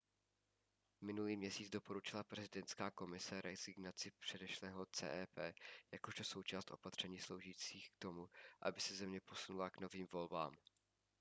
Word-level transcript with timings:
minulý 1.01 1.37
měsíc 1.37 1.69
doporučila 1.69 2.23
prezidentská 2.23 2.91
komise 2.91 3.41
rezignaci 3.41 4.11
předešlého 4.19 4.85
cep 4.85 5.29
jakožto 5.91 6.23
součást 6.23 6.71
opatření 6.71 7.19
sloužících 7.19 7.89
k 7.89 7.97
tomu 7.99 8.29
aby 8.61 8.81
se 8.81 8.95
země 8.95 9.21
posunula 9.21 9.69
k 9.69 9.79
novým 9.79 10.07
volbám 10.11 10.55